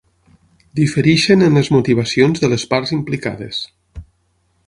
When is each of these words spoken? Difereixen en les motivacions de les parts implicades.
Difereixen 0.79 1.43
en 1.47 1.59
les 1.59 1.69
motivacions 1.75 2.43
de 2.45 2.51
les 2.53 2.65
parts 2.73 2.95
implicades. 2.99 3.61